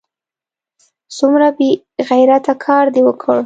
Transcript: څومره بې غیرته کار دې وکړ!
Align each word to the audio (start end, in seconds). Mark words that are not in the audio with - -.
څومره 1.17 1.47
بې 1.57 1.69
غیرته 2.07 2.53
کار 2.65 2.85
دې 2.95 3.01
وکړ! 3.05 3.37